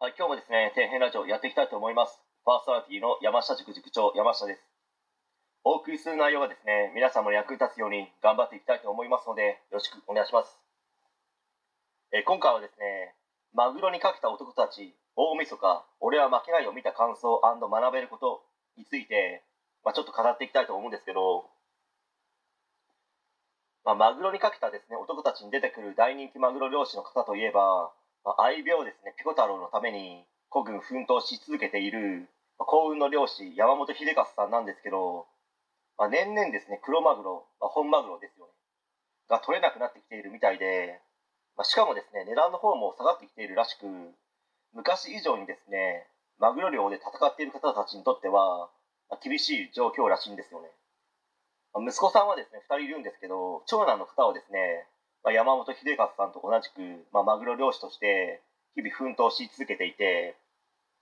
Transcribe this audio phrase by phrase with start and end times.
[0.00, 2.22] はい、今日もですね、底辺ラジオやっていきたいと思います。
[2.46, 4.62] パーソナリティの山下塾塾長、山下です。
[5.64, 10.54] お送りする内容がですね、皆様の役に立つように頑張っていきたいと思いますので、よろしくお願いします。
[12.14, 13.18] え今回はですね、
[13.50, 17.58] マグロにかけた男たち、大晦日、俺は負けないを見た感想学
[17.90, 18.46] べること
[18.78, 19.42] について、
[19.82, 21.50] まあ、ちょっと語っていきたいと思うんですけど、
[23.82, 27.90] まあ、マグロにかけたですね、男たちに出てくる大人気マグロ漁師の方といえば、
[28.38, 32.28] 愛病ですね、ピコ太郎のために孤軍奮闘し続けている、
[32.58, 35.26] 幸運の漁師、山本秀勝さんなんですけど、
[35.96, 38.52] まあ、年々ですね、黒マグロ、まあ、本マグロですよね、
[39.28, 41.00] が取れなくなってきているみたいで、
[41.56, 43.86] まあ、しかもですね、値段の方も下がってきているらしく、
[44.72, 46.06] 昔以上にですね、
[46.38, 48.70] マグロ漁で戦っている方たちにとっては、
[49.10, 50.70] まあ厳しい状況らしいんですよね。
[51.74, 54.86] まあ息子さんはですね、2人いるんですけど、長男の方はですね、
[55.24, 58.42] まあ、山本秀勝さんと同じく、まあ、マグロ漁師として
[58.74, 60.36] 日々奮闘し続けていて、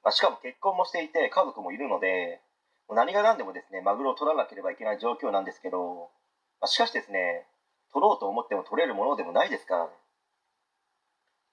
[0.03, 2.41] まあ、しかも結婚もしていて家族もいるので
[2.95, 6.11] 何が何でもですねマグロを取らなければいけない状況なんですけど、
[6.61, 7.45] まあ、しかしですね
[7.93, 9.91] 取ろうと思っても取れるものでもないですからね、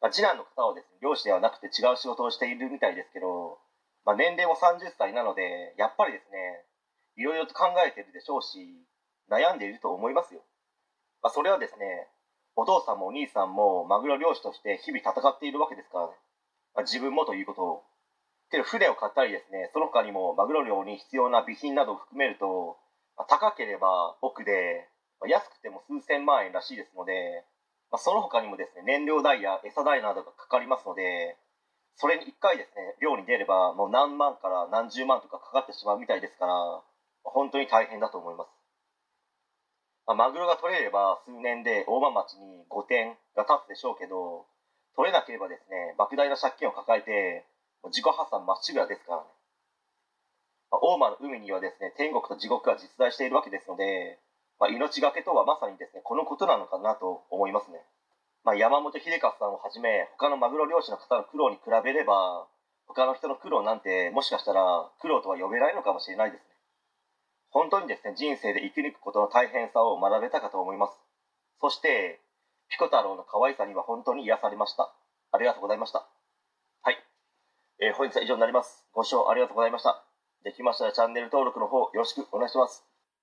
[0.02, 3.58] まあ、次男の方はですね漁師ではなくて違う仕事をしているみたいですけど、
[4.06, 6.64] まあ、年齢も30歳なのでやっぱりですね
[7.18, 8.60] いろいろと考えてるでしょうし
[9.30, 10.42] 悩んでいると思いますよ、
[11.22, 12.08] まあ、それはですね
[12.56, 16.14] お父さんもお兄さんもマグロ漁師として日々戦っているわけですからね、
[16.76, 17.84] まあ、自分もということを。
[18.52, 22.78] けど船を買ったりですねその他にもマグロ漁に必要な備品などを含めると、
[23.18, 24.86] まあ高ければ奥で、
[25.20, 27.44] まあ安くても数千万円らしいですので、
[27.90, 31.38] まあ、その他にもですね燃料代や餌代などがかかりますので
[31.98, 36.54] それに1回ですね漁に出ればもう何万から何十万とかかかってしまうみたいですから
[37.24, 38.53] 本当に大変だと思います。
[40.06, 44.46] まあ、マグロが取れれば数年で大間町に5点が立つでしょうけど
[44.96, 47.48] 取れなければですね莫大な借金を抱えて
[47.88, 49.32] 自己破産まっしぐらですからね、
[50.72, 54.20] まあ、大間の海にはですね天国と地獄が実在しているわけですので、
[54.60, 57.80] まあ、命がけとはまさにですねこのことなのかなと思いますね、
[58.44, 62.48] まあ、山本秀勝さんをはじめ他のマグロ漁師の方の苦労に比べれば
[62.88, 66.53] 他の人の苦労なんてもしかしたら苦労とは呼べないのかもしれないですね。
[67.54, 70.98] 本当にですね人生で生き抜くことの大変さを学べたかと思います。
[71.62, 72.20] そして
[72.70, 74.92] ピコ太郎の可愛さには本当に癒されました。
[75.32, 76.10] ありがとうございました。
[76.82, 76.98] はい、
[77.80, 78.86] えー本日は以上になります。
[78.92, 80.04] ご視聴ありがとうございました。
[80.44, 82.84] できましたらチャンネル登録の方よろしくお願いします。